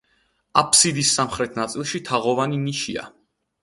აფსიდის 0.61 1.13
სამხრეთ 1.19 1.61
ნაწილში 1.63 2.05
თაღოვანი 2.11 2.63
ნიშია. 2.67 3.11